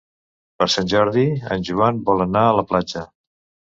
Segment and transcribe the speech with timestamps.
[0.63, 1.27] Per Sant Jordi
[1.59, 3.09] en Joan vol anar a la platja.